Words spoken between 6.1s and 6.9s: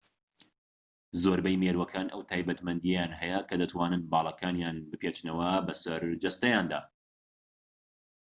جەستەیاندا